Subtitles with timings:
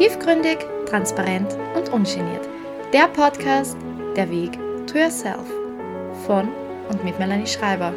[0.00, 0.56] Tiefgründig,
[0.88, 2.48] transparent und ungeniert.
[2.90, 3.76] Der Podcast
[4.16, 5.46] Der Weg to Yourself
[6.26, 6.48] von
[6.88, 7.92] und mit Melanie Schreiber.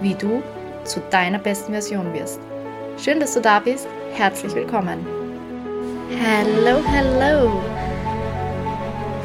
[0.00, 0.42] Wie du
[0.82, 2.40] zu deiner besten Version wirst.
[2.98, 3.86] Schön, dass du da bist.
[4.14, 5.06] Herzlich willkommen.
[6.20, 7.62] Hello, hello.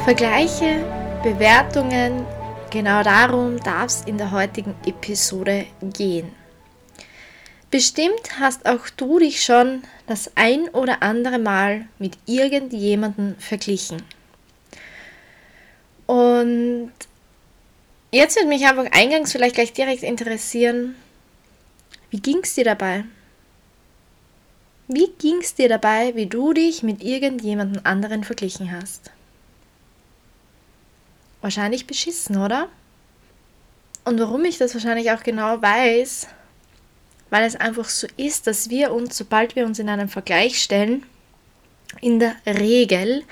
[0.03, 0.85] Vergleiche,
[1.23, 2.23] Bewertungen,
[2.69, 6.40] genau darum darf es in der heutigen Episode gehen.
[7.71, 14.04] Bestimmt hast auch du dich schon das ein oder andere Mal mit irgendjemandem verglichen.
[16.05, 16.91] Und
[18.11, 20.96] jetzt würde mich einfach eingangs vielleicht gleich direkt interessieren,
[22.10, 23.05] wie ging es dir dabei?
[24.89, 29.11] Wie ging es dir dabei, wie du dich mit irgendjemandem anderen verglichen hast?
[31.39, 32.67] Wahrscheinlich beschissen, oder?
[34.03, 36.27] Und warum ich das wahrscheinlich auch genau weiß,
[37.31, 41.03] weil es einfach so ist, dass wir uns, sobald wir uns in einen Vergleich stellen,
[41.99, 43.23] in der Regel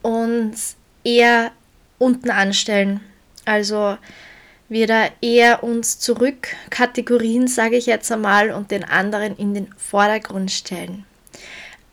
[0.00, 1.52] uns eher
[1.98, 3.00] unten anstellen.
[3.44, 3.98] Also
[4.68, 9.68] wir da eher uns zurück Kategorien, sage ich jetzt einmal, und den anderen in den
[9.76, 11.04] Vordergrund stellen.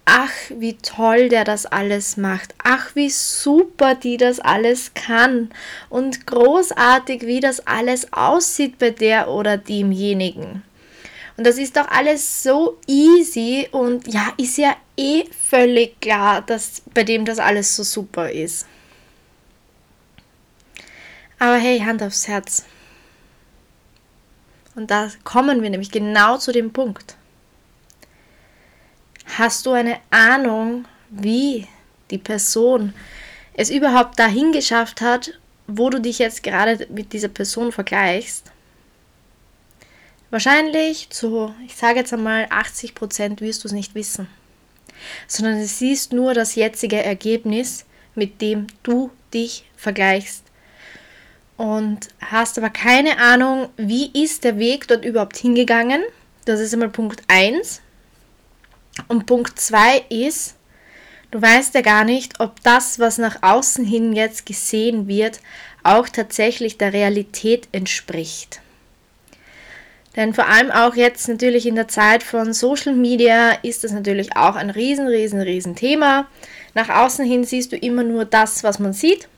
[0.06, 2.54] Ach, wie toll der das alles macht.
[2.64, 5.52] Ach, wie super die das alles kann.
[5.90, 10.64] Und großartig, wie das alles aussieht bei der oder demjenigen.
[11.38, 16.82] Und das ist doch alles so easy und ja, ist ja eh völlig klar, dass
[16.94, 18.68] bei dem das alles so super ist.
[21.40, 22.66] Aber hey, Hand aufs Herz.
[24.76, 27.16] Und da kommen wir nämlich genau zu dem Punkt.
[29.38, 31.68] Hast du eine Ahnung, wie
[32.10, 32.94] die Person
[33.54, 38.52] es überhaupt dahin geschafft hat, wo du dich jetzt gerade mit dieser Person vergleichst?
[40.32, 44.28] Wahrscheinlich zu, ich sage jetzt einmal, 80 Prozent wirst du es nicht wissen,
[45.28, 47.84] sondern du siehst nur das jetzige Ergebnis,
[48.16, 50.46] mit dem du dich vergleichst.
[51.58, 56.02] Und hast aber keine Ahnung, wie ist der Weg dort überhaupt hingegangen.
[56.46, 57.82] Das ist einmal Punkt 1.
[59.10, 60.56] Und Punkt 2 ist,
[61.32, 65.42] du weißt ja gar nicht, ob das, was nach außen hin jetzt gesehen wird,
[65.84, 68.62] auch tatsächlich der Realität entspricht.
[70.16, 74.36] Denn vor allem auch jetzt natürlich in der Zeit von Social Media ist das natürlich
[74.36, 76.28] auch ein riesen, riesen, riesen Thema.
[76.74, 79.30] Nach außen hin siehst du immer nur das, was man sieht,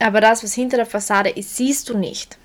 [0.00, 2.38] aber das, was hinter der Fassade ist, siehst du nicht.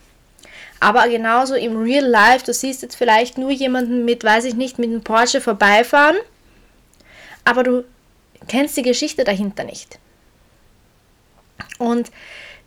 [0.80, 4.80] Aber genauso im Real Life, du siehst jetzt vielleicht nur jemanden mit, weiß ich nicht,
[4.80, 6.18] mit einem Porsche vorbeifahren,
[7.46, 7.84] aber du
[8.48, 10.00] kennst die Geschichte dahinter nicht.
[11.78, 12.12] Und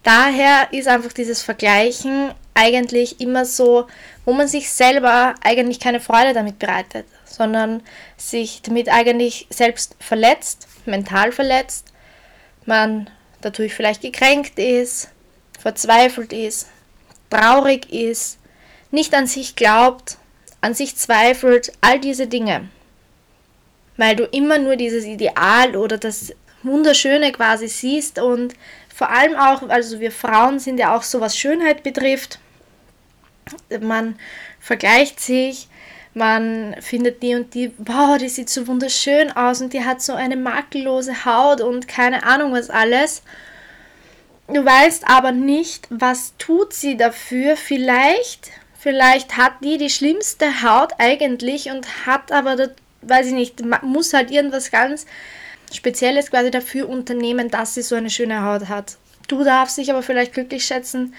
[0.04, 3.88] daher ist einfach dieses Vergleichen eigentlich immer so,
[4.24, 7.82] wo man sich selber eigentlich keine Freude damit bereitet, sondern
[8.16, 11.92] sich damit eigentlich selbst verletzt, mental verletzt,
[12.64, 13.10] man
[13.40, 15.08] dadurch vielleicht gekränkt ist,
[15.58, 16.68] verzweifelt ist,
[17.28, 18.38] traurig ist,
[18.90, 20.18] nicht an sich glaubt,
[20.60, 22.68] an sich zweifelt, all diese Dinge.
[23.96, 26.32] Weil du immer nur dieses Ideal oder das
[26.62, 28.54] Wunderschöne quasi siehst und
[28.94, 32.38] vor allem auch, also wir Frauen sind ja auch so, was Schönheit betrifft,
[33.80, 34.16] man
[34.60, 35.68] vergleicht sich,
[36.14, 40.14] man findet die und die, wow, die sieht so wunderschön aus und die hat so
[40.14, 43.22] eine makellose Haut und keine Ahnung was alles.
[44.46, 47.56] Du weißt aber nicht, was tut sie dafür.
[47.56, 52.70] Vielleicht, vielleicht hat die die schlimmste Haut eigentlich und hat aber, das,
[53.02, 55.06] weiß ich nicht, muss halt irgendwas ganz
[55.74, 58.96] Spezielles quasi dafür unternehmen, dass sie so eine schöne Haut hat.
[59.28, 61.14] Du darfst dich aber vielleicht glücklich schätzen,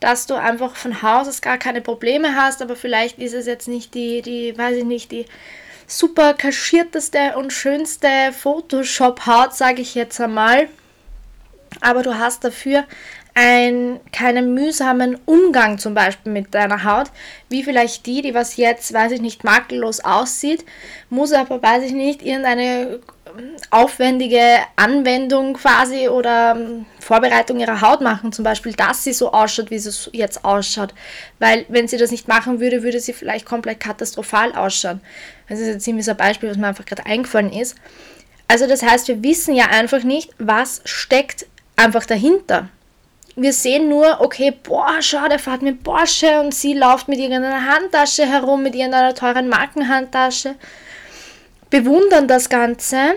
[0.00, 3.68] dass du einfach von Haus aus gar keine Probleme hast, aber vielleicht ist es jetzt
[3.68, 5.26] nicht die, die, weiß ich nicht, die
[5.86, 10.68] super kaschierteste und schönste Photoshop-Haut, sage ich jetzt einmal.
[11.80, 12.84] Aber du hast dafür
[13.34, 17.10] ein, keinen mühsamen Umgang zum Beispiel mit deiner Haut,
[17.48, 20.64] wie vielleicht die, die was jetzt, weiß ich nicht, makellos aussieht,
[21.08, 22.98] muss aber, weiß ich nicht, irgendeine
[23.70, 29.70] aufwendige Anwendung quasi oder ähm, Vorbereitung ihrer Haut machen, zum Beispiel, dass sie so ausschaut,
[29.70, 30.94] wie sie jetzt ausschaut.
[31.38, 35.00] Weil wenn sie das nicht machen würde, würde sie vielleicht komplett katastrophal ausschauen.
[35.48, 37.76] Das ist jetzt ziemlich ein Beispiel, was mir einfach gerade eingefallen ist.
[38.46, 41.46] Also das heißt, wir wissen ja einfach nicht, was steckt
[41.76, 42.68] einfach dahinter.
[43.36, 47.66] Wir sehen nur, okay, boah, schau, der fährt mit Porsche und sie läuft mit irgendeiner
[47.66, 50.56] Handtasche herum, mit irgendeiner teuren Markenhandtasche
[51.70, 53.14] bewundern das Ganze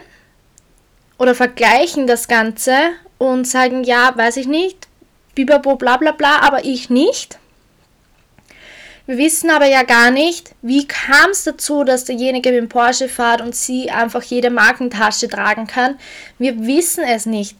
[1.21, 2.73] oder vergleichen das Ganze
[3.19, 4.88] und sagen, ja, weiß ich nicht,
[5.35, 7.38] bibabo, bla bla bla, aber ich nicht.
[9.06, 13.07] Wir wissen aber ja gar nicht, wie kam es dazu, dass derjenige mit dem Porsche
[13.07, 16.00] fährt und sie einfach jede Markentasche tragen kann.
[16.39, 17.56] Wir wissen es nicht.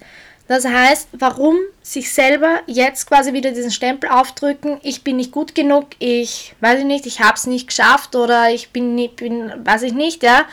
[0.48, 5.54] Das heißt, warum sich selber jetzt quasi wieder diesen Stempel aufdrücken, ich bin nicht gut
[5.54, 9.54] genug, ich weiß ich nicht, ich habe es nicht geschafft oder ich bin nicht, bin,
[9.64, 10.46] weiß ich nicht, ja.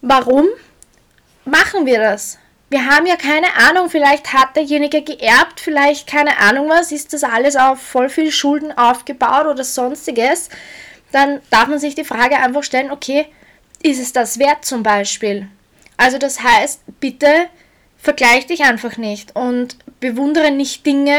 [0.00, 0.48] Warum
[1.48, 2.38] machen wir das?
[2.70, 7.24] Wir haben ja keine Ahnung, vielleicht hat derjenige geerbt, vielleicht keine Ahnung was, ist das
[7.24, 10.50] alles auf voll viel Schulden aufgebaut oder sonstiges.
[11.10, 13.26] Dann darf man sich die Frage einfach stellen, okay,
[13.82, 15.48] ist es das wert zum Beispiel?
[15.96, 17.48] Also das heißt, bitte
[17.96, 21.16] vergleich dich einfach nicht und bewundere nicht Dinge,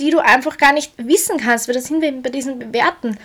[0.00, 3.18] die du einfach gar nicht wissen kannst, weil das sind wir bei diesen Bewerten.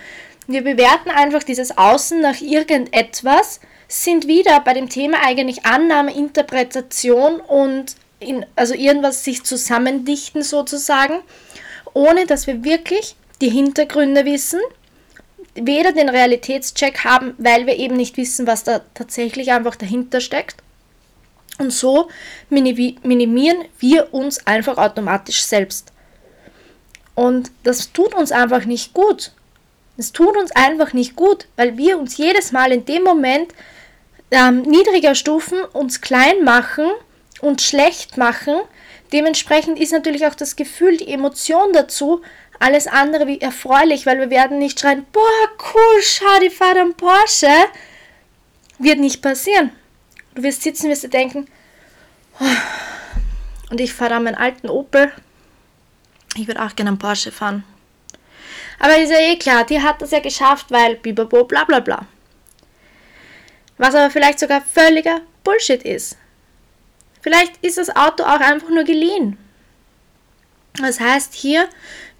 [0.48, 3.62] Wir bewerten einfach dieses Außen nach irgendetwas,
[3.94, 11.22] sind wieder bei dem Thema eigentlich Annahme, Interpretation und in, also irgendwas sich zusammendichten sozusagen,
[11.94, 14.60] ohne dass wir wirklich die Hintergründe wissen,
[15.54, 20.56] weder den Realitätscheck haben, weil wir eben nicht wissen, was da tatsächlich einfach dahinter steckt.
[21.60, 22.10] Und so
[22.50, 25.94] minimieren wir uns einfach automatisch selbst.
[27.14, 29.34] Und das tut uns einfach nicht gut.
[29.98, 33.54] Es tut uns einfach nicht gut, weil wir uns jedes Mal in dem Moment
[34.34, 36.90] ähm, niedriger Stufen uns klein machen
[37.42, 38.56] und schlecht machen.
[39.12, 42.22] Dementsprechend ist natürlich auch das Gefühl, die Emotion dazu
[42.60, 45.22] alles andere wie erfreulich, weil wir werden nicht schreien, boah,
[45.74, 47.52] cool, schau, die fahrt am Porsche.
[48.80, 49.72] Wird nicht passieren.
[50.34, 51.48] Du wirst sitzen, wirst du denken,
[52.40, 52.46] oh,
[53.70, 55.12] und ich fahre meinen alten Opel.
[56.36, 57.64] Ich würde auch gerne einen Porsche fahren.
[58.80, 62.06] Aber ist ja eh klar, die hat das ja geschafft, weil bibabo bla bla bla.
[63.84, 66.16] Was aber vielleicht sogar völliger Bullshit ist.
[67.20, 69.38] Vielleicht ist das Auto auch einfach nur geliehen.
[70.82, 71.68] Das heißt, hier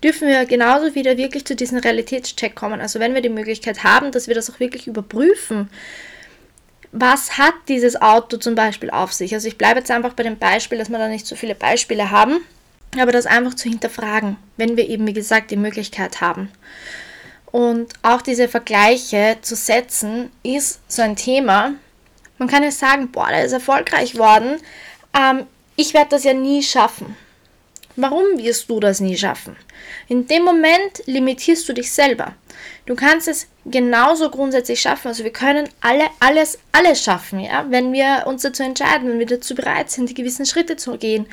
[0.04, 2.82] dürfen wir genauso wieder wirklich zu diesem Realitätscheck kommen.
[2.82, 5.70] Also wenn wir die Möglichkeit haben, dass wir das auch wirklich überprüfen.
[6.92, 9.34] Was hat dieses Auto zum Beispiel auf sich?
[9.34, 12.12] Also ich bleibe jetzt einfach bei dem Beispiel, dass wir da nicht so viele Beispiele
[12.12, 12.42] haben,
[13.00, 16.52] aber das einfach zu hinterfragen, wenn wir eben, wie gesagt, die Möglichkeit haben.
[17.54, 21.76] Und auch diese Vergleiche zu setzen, ist so ein Thema.
[22.40, 24.60] Man kann ja sagen, boah, der ist erfolgreich worden.
[25.16, 25.46] Ähm,
[25.76, 27.16] ich werde das ja nie schaffen.
[27.96, 29.56] Warum wirst du das nie schaffen?
[30.08, 32.34] In dem Moment limitierst du dich selber.
[32.88, 35.10] Du kannst es genauso grundsätzlich schaffen.
[35.10, 39.28] Also wir können alle, alles, alles schaffen, ja, wenn wir uns dazu entscheiden, wenn wir
[39.28, 41.28] dazu bereit sind, die gewissen Schritte zu gehen.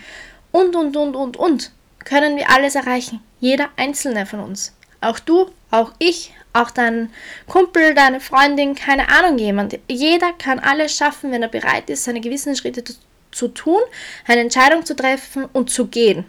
[0.52, 1.72] Und, und, und, und, und.
[2.04, 3.20] Können wir alles erreichen.
[3.40, 4.74] Jeder einzelne von uns.
[5.00, 7.10] Auch du, auch ich, auch dein
[7.46, 9.78] Kumpel, deine Freundin, keine Ahnung, jemand.
[9.88, 12.84] Jeder kann alles schaffen, wenn er bereit ist, seine gewissen Schritte
[13.30, 13.80] zu, tun,
[14.26, 16.24] eine Entscheidung zu treffen und zu gehen.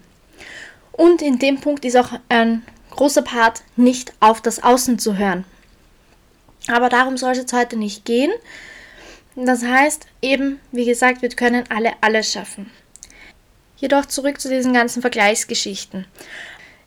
[0.92, 5.46] Und in dem Punkt ist auch ein großer Part, nicht auf das Außen zu hören.
[6.68, 8.32] Aber darum soll es jetzt heute nicht gehen.
[9.36, 12.70] Das heißt eben, wie gesagt, wir können alle alles schaffen.
[13.78, 16.06] Jedoch zurück zu diesen ganzen Vergleichsgeschichten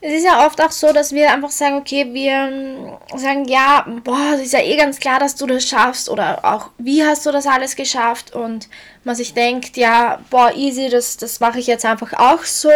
[0.06, 3.86] es ist ja oft auch so, dass wir einfach sagen, okay, wir ähm, sagen, ja,
[4.04, 7.24] boah, es ist ja eh ganz klar, dass du das schaffst oder auch, wie hast
[7.24, 8.68] du das alles geschafft und
[9.04, 12.68] man sich denkt, ja, boah, easy, das, das mache ich jetzt einfach auch so.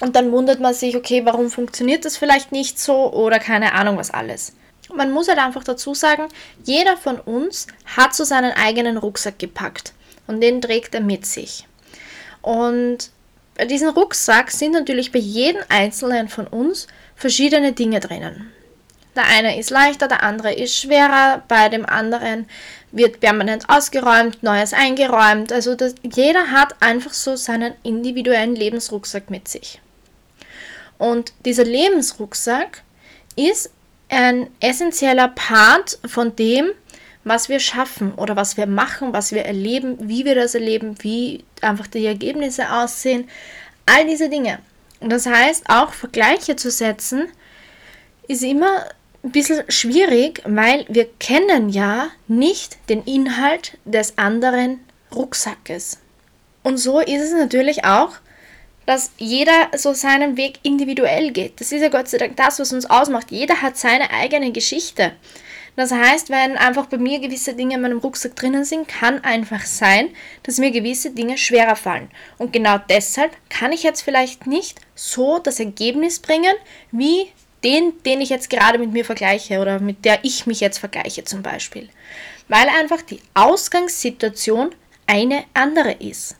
[0.00, 3.96] Und dann wundert man sich, okay, warum funktioniert das vielleicht nicht so oder keine Ahnung
[3.96, 4.52] was alles.
[4.92, 6.26] Man muss halt einfach dazu sagen,
[6.64, 9.92] jeder von uns hat so seinen eigenen Rucksack gepackt
[10.26, 11.68] und den trägt er mit sich.
[12.42, 13.12] Und
[13.60, 18.50] bei diesem Rucksack sind natürlich bei jedem Einzelnen von uns verschiedene Dinge drinnen.
[19.14, 22.48] Der eine ist leichter, der andere ist schwerer, bei dem anderen
[22.90, 25.52] wird permanent ausgeräumt, Neues eingeräumt.
[25.52, 29.78] Also das, jeder hat einfach so seinen individuellen Lebensrucksack mit sich.
[30.96, 32.80] Und dieser Lebensrucksack
[33.36, 33.70] ist
[34.08, 36.70] ein essentieller Part von dem,
[37.24, 41.44] was wir schaffen oder was wir machen, was wir erleben, wie wir das erleben, wie
[41.60, 43.28] einfach die Ergebnisse aussehen,
[43.86, 44.58] all diese Dinge.
[45.00, 47.28] Und das heißt, auch Vergleiche zu setzen,
[48.28, 48.86] ist immer
[49.22, 54.80] ein bisschen schwierig, weil wir kennen ja nicht den Inhalt des anderen
[55.14, 55.98] Rucksackes.
[56.62, 58.12] Und so ist es natürlich auch,
[58.86, 61.60] dass jeder so seinen Weg individuell geht.
[61.60, 63.30] Das ist ja Gott sei Dank das, was uns ausmacht.
[63.30, 65.12] Jeder hat seine eigene Geschichte.
[65.80, 69.64] Das heißt, wenn einfach bei mir gewisse Dinge in meinem Rucksack drinnen sind, kann einfach
[69.64, 70.10] sein,
[70.42, 72.10] dass mir gewisse Dinge schwerer fallen.
[72.36, 76.54] Und genau deshalb kann ich jetzt vielleicht nicht so das Ergebnis bringen,
[76.90, 77.32] wie
[77.64, 81.24] den, den ich jetzt gerade mit mir vergleiche oder mit der ich mich jetzt vergleiche
[81.24, 81.88] zum Beispiel.
[82.48, 84.74] Weil einfach die Ausgangssituation
[85.06, 86.36] eine andere ist.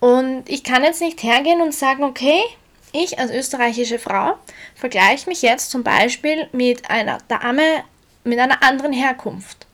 [0.00, 2.42] Und ich kann jetzt nicht hergehen und sagen, okay,
[2.96, 4.38] Ich als österreichische Frau
[4.76, 7.82] vergleiche mich jetzt zum Beispiel mit einer Dame
[8.24, 9.66] mit einer anderen Herkunft,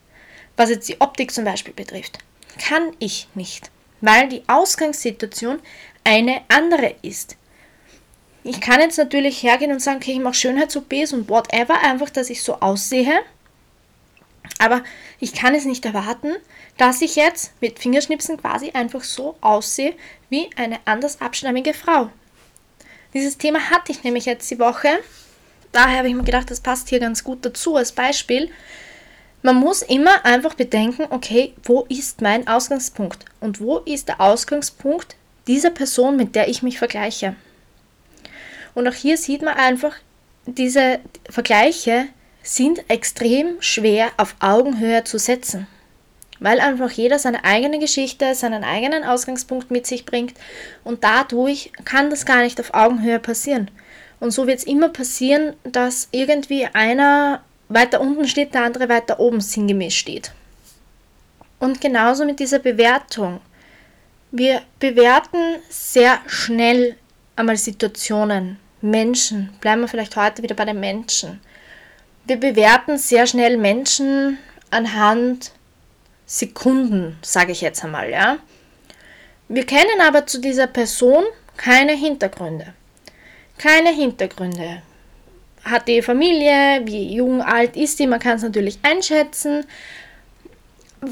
[0.57, 2.19] was jetzt die Optik zum Beispiel betrifft.
[2.59, 5.61] Kann ich nicht, weil die Ausgangssituation
[6.05, 7.37] eine andere ist.
[8.43, 12.31] Ich kann jetzt natürlich hergehen und sagen, okay, ich mache Schönheits-OPs und whatever, einfach, dass
[12.31, 13.21] ich so aussehe.
[14.59, 14.83] Aber
[15.21, 16.33] ich kann es nicht erwarten,
[16.77, 19.95] dass ich jetzt mit Fingerschnipsen quasi einfach so aussehe
[20.31, 22.11] wie eine anders abstammige Frau.
[23.13, 24.89] Dieses Thema hatte ich nämlich jetzt die Woche.
[25.73, 28.51] Daher habe ich mir gedacht, das passt hier ganz gut dazu als Beispiel.
[29.43, 33.25] Man muss immer einfach bedenken, okay, wo ist mein Ausgangspunkt?
[33.41, 37.37] Und wo ist der Ausgangspunkt dieser Person, mit der ich mich vergleiche?
[38.75, 39.95] Und auch hier sieht man einfach,
[40.47, 42.09] diese Vergleiche
[42.43, 45.67] sind extrem schwer auf Augenhöhe zu setzen
[46.41, 50.35] weil einfach jeder seine eigene Geschichte, seinen eigenen Ausgangspunkt mit sich bringt
[50.83, 53.71] und dadurch kann das gar nicht auf Augenhöhe passieren.
[54.21, 59.19] Und so wird es immer passieren, dass irgendwie einer weiter unten steht, der andere weiter
[59.19, 60.33] oben sinngemäß steht.
[61.59, 63.41] Und genauso mit dieser Bewertung.
[64.31, 66.97] Wir bewerten sehr schnell
[67.37, 69.53] einmal Situationen, Menschen.
[69.61, 71.41] Bleiben wir vielleicht heute wieder bei den Menschen.
[72.27, 74.39] Wir bewerten sehr schnell Menschen
[74.71, 75.53] anhand
[76.27, 78.39] Sekunden, sage ich jetzt einmal, ja.
[79.49, 81.25] Wir kennen aber zu dieser Person
[81.57, 82.73] keine Hintergründe.
[83.61, 84.81] Keine Hintergründe.
[85.65, 89.67] Hat die Familie, wie jung, alt ist sie, man kann es natürlich einschätzen.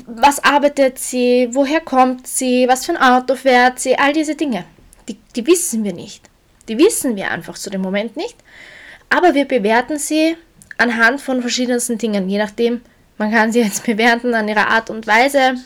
[0.07, 4.65] Was arbeitet sie, woher kommt sie, was für ein Auto fährt sie, all diese Dinge.
[5.11, 6.31] Die, die wissen wir nicht.
[6.69, 8.37] Die wissen wir einfach zu dem Moment nicht.
[9.11, 10.35] Aber wir bewerten sie
[10.79, 12.81] anhand von verschiedensten Dingen, je nachdem,
[13.19, 15.57] man kann sie jetzt bewerten an ihrer Art und Weise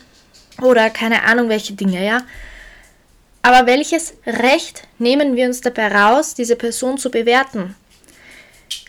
[0.61, 2.23] oder keine Ahnung welche Dinge, ja.
[3.43, 7.75] Aber welches Recht nehmen wir uns dabei raus, diese Person zu bewerten?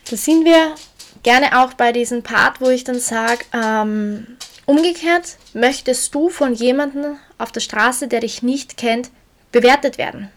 [0.08, 0.74] Da sind wir
[1.22, 7.16] gerne auch bei diesem Part, wo ich dann sage, ähm, umgekehrt, möchtest du von jemandem
[7.38, 9.10] auf der Straße, der dich nicht kennt,
[9.50, 10.30] bewertet werden?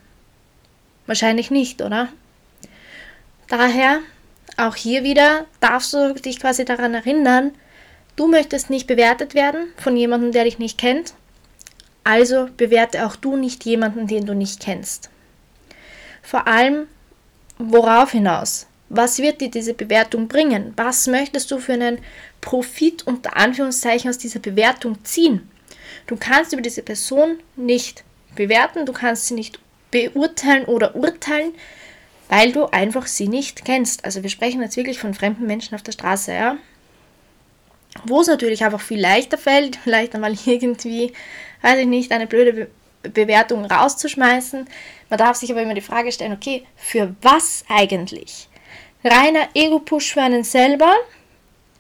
[1.06, 2.10] Wahrscheinlich nicht, oder?
[3.48, 4.00] Daher,
[4.58, 7.52] auch hier wieder, darfst du dich quasi daran erinnern,
[8.18, 11.14] Du möchtest nicht bewertet werden von jemandem, der dich nicht kennt.
[12.08, 15.10] Also bewerte auch du nicht jemanden, den du nicht kennst.
[16.24, 16.88] Vor allem,
[17.58, 18.66] worauf hinaus?
[18.88, 20.72] Was wird dir diese Bewertung bringen?
[20.78, 21.98] Was möchtest du für einen
[22.40, 25.52] Profit unter Anführungszeichen aus dieser Bewertung ziehen?
[26.06, 28.06] Du kannst über diese Person nicht
[28.38, 29.60] bewerten, du kannst sie nicht
[29.92, 31.52] beurteilen oder urteilen,
[32.30, 34.06] weil du einfach sie nicht kennst.
[34.06, 36.58] Also wir sprechen jetzt wirklich von fremden Menschen auf der Straße, ja.
[38.06, 41.14] Wo es natürlich einfach viel leichter fällt, vielleicht einmal irgendwie,
[41.62, 42.68] weiß ich nicht, eine blöde Be
[43.04, 44.68] Bewertung rauszuschmeißen.
[45.10, 48.50] Man darf sich aber immer die Frage stellen, okay, für was eigentlich?
[49.02, 50.94] Reiner Ego-Push für einen selber,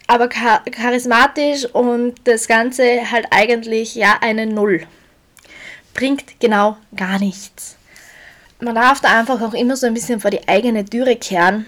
[0.05, 4.88] aber char charismatisch und das Ganze halt eigentlich ja eine Null.
[5.93, 7.75] Bringt genau gar nichts.
[8.62, 11.65] Man darf da einfach auch immer so ein bisschen vor die eigene Türe kehren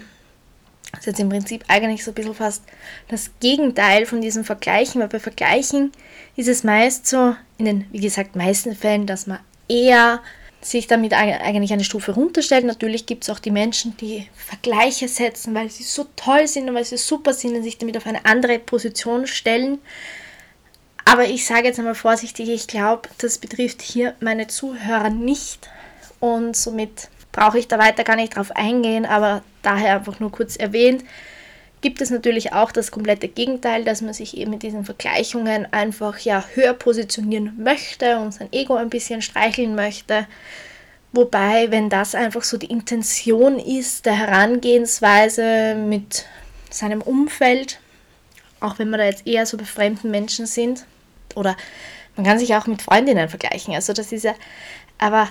[0.92, 2.64] das ist jetzt im Prinzip eigentlich so ein bisschen fast
[3.08, 5.92] das Gegenteil von diesem Vergleichen, weil bei Vergleichen
[6.36, 10.20] ist es meist so, in den, wie gesagt, meisten Fällen, dass man eher
[10.62, 12.64] sich damit eigentlich eine Stufe runterstellt.
[12.64, 16.74] Natürlich gibt es auch die Menschen, die Vergleiche setzen, weil sie so toll sind und
[16.74, 19.78] weil sie super sind und sich damit auf eine andere Position stellen.
[21.06, 25.70] Aber ich sage jetzt einmal vorsichtig, ich glaube, das betrifft hier meine Zuhörer nicht
[26.20, 30.56] und somit brauche ich da weiter gar nicht drauf eingehen, aber daher einfach nur kurz
[30.56, 31.04] erwähnt.
[31.80, 36.18] Gibt es natürlich auch das komplette Gegenteil, dass man sich eben mit diesen Vergleichungen einfach
[36.18, 40.26] ja höher positionieren möchte und sein Ego ein bisschen streicheln möchte.
[41.12, 46.26] Wobei, wenn das einfach so die Intention ist, der Herangehensweise mit
[46.68, 47.80] seinem Umfeld,
[48.60, 50.84] auch wenn wir da jetzt eher so bei fremden Menschen sind,
[51.34, 51.56] oder
[52.14, 53.74] man kann sich auch mit Freundinnen vergleichen.
[53.74, 54.34] Also das ist ja,
[54.98, 55.28] aber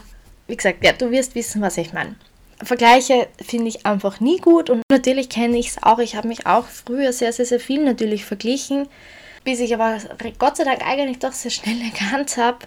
[0.50, 2.16] wie gesagt, ja, du wirst wissen, was ich meine.
[2.62, 6.00] Vergleiche finde ich einfach nie gut und natürlich kenne ich es auch.
[6.00, 8.90] Ich habe mich auch früher sehr, sehr, sehr viel natürlich verglichen,
[9.46, 9.98] bis ich aber
[10.38, 12.60] Gott sei Dank eigentlich doch sehr schnell erkannt habe,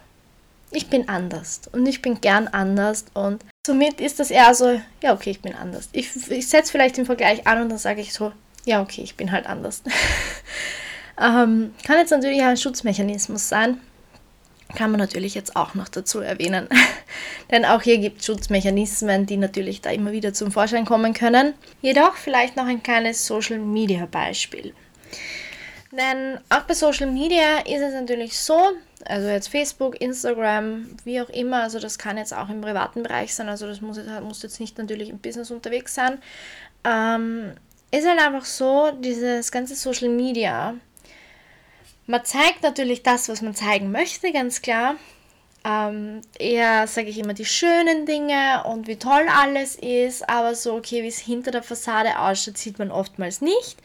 [0.72, 5.12] ich bin anders und ich bin gern anders und somit ist das eher so, ja,
[5.12, 5.88] okay, ich bin anders.
[5.92, 8.32] Ich, ich setze vielleicht den Vergleich an und dann sage ich so,
[8.64, 9.82] ja, okay, ich bin halt anders.
[11.20, 13.80] ähm, kann jetzt natürlich ein Schutzmechanismus sein,
[14.74, 16.68] kann man natürlich jetzt auch noch dazu erwähnen.
[17.50, 21.54] Denn auch hier gibt es Schutzmechanismen, die natürlich da immer wieder zum Vorschein kommen können.
[21.80, 24.74] Jedoch vielleicht noch ein kleines Social Media Beispiel.
[25.92, 28.58] Denn auch bei Social Media ist es natürlich so,
[29.04, 31.62] Also jetzt Facebook, Instagram, wie auch immer.
[31.62, 33.48] Also das kann jetzt auch im privaten Bereich sein.
[33.48, 36.18] Also das muss, muss jetzt nicht natürlich im Business unterwegs sein.
[36.84, 37.52] Ähm,
[37.90, 40.74] ist halt einfach so, dieses ganze Social Media.
[42.06, 44.96] Man zeigt natürlich das, was man zeigen möchte, ganz klar.
[45.64, 50.74] Ähm, eher sage ich immer die schönen Dinge und wie toll alles ist, aber so,
[50.74, 53.76] okay, wie es hinter der Fassade ausschaut, sieht man oftmals nicht.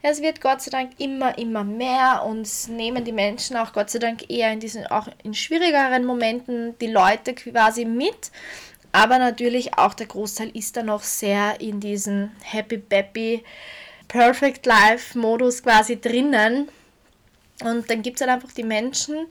[0.00, 3.98] Es wird Gott sei Dank immer, immer mehr und nehmen die Menschen auch Gott sei
[3.98, 8.30] Dank eher in diesen, auch in schwierigeren Momenten die Leute quasi mit.
[8.92, 13.44] Aber natürlich auch der Großteil ist da noch sehr in diesem Happy Bappy
[14.08, 16.70] Perfect Life Modus quasi drinnen.
[17.62, 19.26] Und dann gibt es halt einfach die Menschen,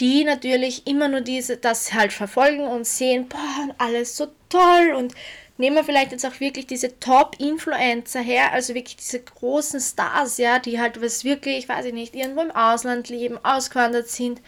[0.00, 5.14] die natürlich immer nur diese, das halt verfolgen und sehen, boah, alles so toll und
[5.56, 10.58] nehmen wir vielleicht jetzt auch wirklich diese Top-Influencer her, also wirklich diese großen Stars, ja,
[10.58, 14.40] die halt was wirklich, weiß ich nicht, irgendwo im Ausland leben, ausgewandert sind,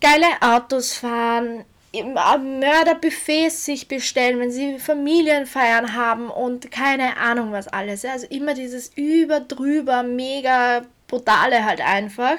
[0.00, 1.64] geile Autos fahren,
[2.02, 8.02] Mörderbuffets sich bestellen, wenn sie Familienfeiern haben und keine Ahnung was alles.
[8.02, 8.12] Ja.
[8.12, 12.38] Also immer dieses über, drüber, mega brutale halt einfach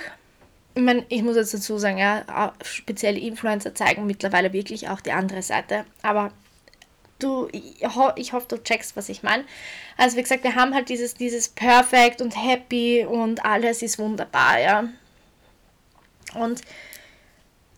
[0.75, 5.13] ich meine, ich muss jetzt dazu sagen, ja, spezielle Influencer zeigen mittlerweile wirklich auch die
[5.13, 5.85] andere Seite.
[6.01, 6.31] Aber
[7.17, 9.45] du, ich hoffe, du checkst, was ich meine.
[9.95, 14.59] Also wie gesagt, wir haben halt dieses, dieses Perfect und Happy und alles ist wunderbar,
[14.59, 14.83] ja.
[16.33, 16.61] Und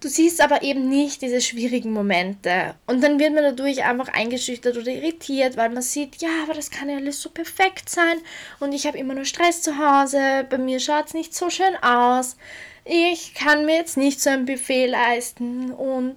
[0.01, 2.75] du siehst aber eben nicht diese schwierigen Momente.
[2.86, 6.70] Und dann wird man dadurch einfach eingeschüchtert oder irritiert, weil man sieht, ja, aber das
[6.72, 8.18] kann ja alles so perfekt sein
[8.60, 11.75] und ich habe immer nur Stress zu Hause, bei mir schaut es nicht so schön
[11.82, 12.38] aus
[12.89, 16.16] ich kann mir jetzt nicht so ein Buffet leisten und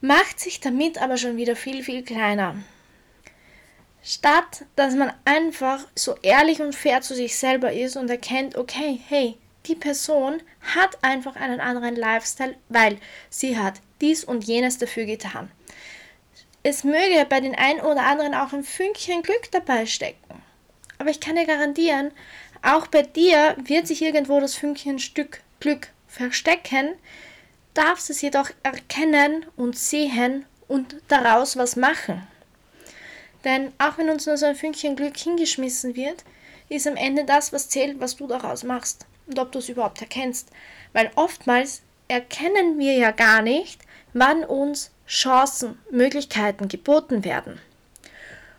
[0.00, 2.56] macht sich damit aber schon wieder viel, viel kleiner.
[4.02, 9.00] Statt dass man einfach so ehrlich und fair zu sich selber ist und erkennt, okay,
[9.08, 9.36] hey,
[9.68, 10.42] die Person
[10.74, 12.98] hat einfach einen anderen Lifestyle, weil
[13.30, 15.50] sie hat dies und jenes dafür getan.
[16.62, 20.42] Es möge bei den einen oder anderen auch ein Fünkchen Glück dabei stecken.
[20.98, 22.10] Aber ich kann dir garantieren,
[22.62, 26.94] auch bei dir wird sich irgendwo das Fünkchen Stück Glück verstecken,
[27.74, 32.26] darfst es jedoch erkennen und sehen und daraus was machen.
[33.44, 36.24] Denn auch wenn uns nur so ein Fünkchen Glück hingeschmissen wird,
[36.68, 40.00] ist am Ende das, was zählt, was du daraus machst und ob du es überhaupt
[40.00, 40.50] erkennst.
[40.92, 43.80] Weil oftmals erkennen wir ja gar nicht,
[44.12, 47.60] wann uns Chancen, Möglichkeiten geboten werden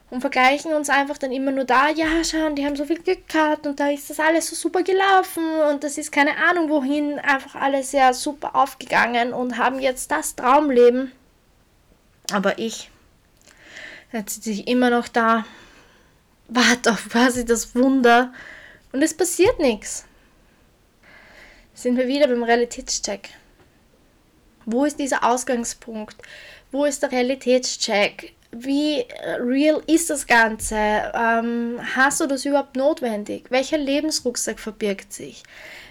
[0.09, 3.27] und vergleichen uns einfach dann immer nur da, ja, schauen, die haben so viel Glück
[3.27, 7.19] gehabt und da ist das alles so super gelaufen und das ist keine Ahnung wohin,
[7.19, 11.11] einfach alles sehr super aufgegangen und haben jetzt das Traumleben.
[12.31, 12.89] Aber ich,
[14.11, 15.45] jetzt sitze ich immer noch da,
[16.47, 18.33] warte auf quasi das Wunder
[18.91, 20.05] und es passiert nichts.
[21.79, 23.29] Sind wir wieder beim Realitätscheck.
[24.65, 26.17] Wo ist dieser Ausgangspunkt?
[26.73, 28.33] Wo ist der Realitätscheck?
[28.51, 29.05] wie
[29.39, 30.75] real ist das Ganze?
[30.75, 33.45] Ähm, hast du das überhaupt notwendig?
[33.49, 35.43] Welcher Lebensrucksack verbirgt sich?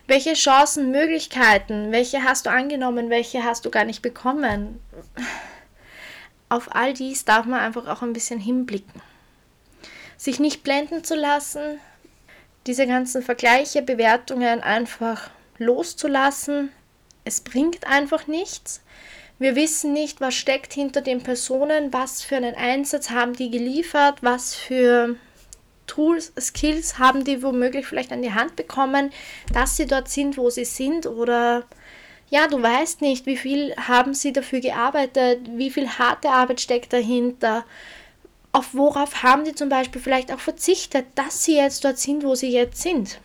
[0.06, 4.80] Welche Chancen, Möglichkeiten, welche hast du angenommen, welche hast du gar nicht bekommen?
[6.50, 9.00] Auf all dies darf man einfach auch ein bisschen hinblicken.
[10.18, 11.78] Sich nicht blenden zu lassen,
[12.66, 16.70] diese ganzen Vergleiche, Bewertungen einfach loszulassen.
[17.24, 18.82] Es bringt einfach nichts.
[19.38, 24.18] Wir wissen nicht, was steckt hinter den Personen, was für einen Einsatz haben die geliefert,
[24.22, 25.14] was für
[25.86, 29.10] Tools, Skills haben die womöglich vielleicht an die Hand bekommen,
[29.52, 31.64] dass sie dort sind, wo sie sind oder
[32.30, 36.92] ja, du weißt nicht, wie viel haben sie dafür gearbeitet, wie viel harte Arbeit steckt
[36.92, 37.64] dahinter,
[38.52, 42.34] auf worauf haben die zum Beispiel vielleicht auch verzichtet, dass sie jetzt dort sind, wo
[42.34, 43.20] sie jetzt sind.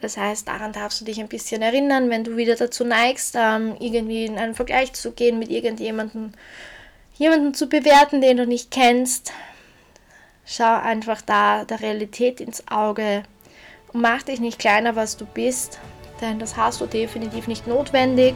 [0.00, 3.76] Das heißt, daran darfst du dich ein bisschen erinnern, wenn du wieder dazu neigst, ähm,
[3.80, 6.32] irgendwie in einen Vergleich zu gehen mit irgendjemandem,
[7.14, 9.32] jemanden zu bewerten, den du nicht kennst.
[10.44, 13.22] Schau einfach da der Realität ins Auge
[13.92, 15.78] und mach dich nicht kleiner, was du bist,
[16.20, 18.34] denn das hast du definitiv nicht notwendig.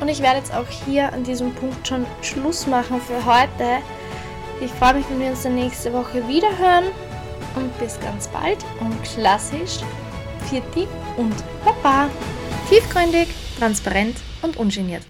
[0.00, 3.82] Und ich werde jetzt auch hier an diesem Punkt schon Schluss machen für heute.
[4.60, 6.84] Ich freue mich, wenn wir uns dann nächste Woche wieder hören
[7.56, 9.80] und bis ganz bald und klassisch
[10.48, 12.08] Vierti und Papa.
[12.68, 13.28] Tiefgründig,
[13.58, 15.02] transparent und ungeniert.